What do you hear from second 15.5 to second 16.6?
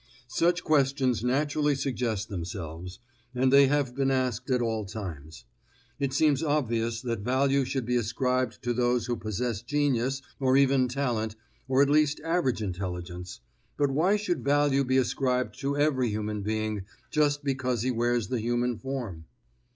to every human